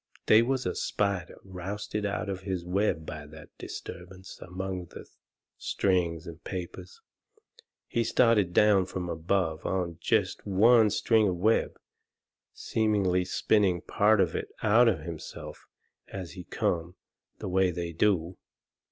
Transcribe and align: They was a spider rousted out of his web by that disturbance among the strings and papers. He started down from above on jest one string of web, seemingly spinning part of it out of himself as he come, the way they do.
They 0.25 0.41
was 0.41 0.65
a 0.65 0.73
spider 0.73 1.37
rousted 1.43 2.07
out 2.07 2.27
of 2.27 2.41
his 2.41 2.65
web 2.65 3.05
by 3.05 3.27
that 3.27 3.55
disturbance 3.59 4.39
among 4.41 4.85
the 4.87 5.05
strings 5.59 6.25
and 6.25 6.43
papers. 6.43 6.99
He 7.87 8.03
started 8.03 8.51
down 8.51 8.87
from 8.87 9.09
above 9.09 9.63
on 9.63 9.99
jest 9.99 10.43
one 10.43 10.89
string 10.89 11.27
of 11.27 11.35
web, 11.35 11.77
seemingly 12.51 13.25
spinning 13.25 13.79
part 13.81 14.19
of 14.19 14.35
it 14.35 14.47
out 14.63 14.87
of 14.87 15.01
himself 15.01 15.67
as 16.07 16.31
he 16.31 16.45
come, 16.45 16.95
the 17.37 17.47
way 17.47 17.69
they 17.69 17.93
do. 17.93 18.39